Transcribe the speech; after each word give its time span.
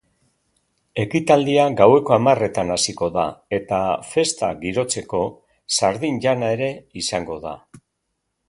Ekitaldia 1.01 1.65
gaueko 1.81 2.15
hamarretan 2.15 2.73
hasiko 2.77 3.11
da 3.19 3.27
eta 3.59 3.83
festa 4.15 4.49
girotzeko 4.65 5.23
sardin 5.79 6.21
jana 6.27 6.51
ere 6.59 6.75
izango 7.05 7.39
da. 7.49 7.55